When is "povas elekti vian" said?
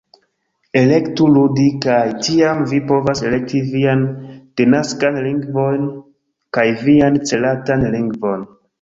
2.93-4.03